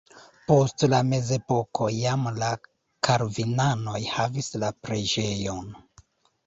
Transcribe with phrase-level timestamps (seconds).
[0.51, 2.49] Post la mezepoko jam la
[3.09, 5.71] kalvinanoj havis la preĝejon.